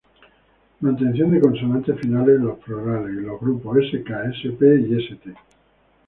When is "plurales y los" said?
2.57-3.39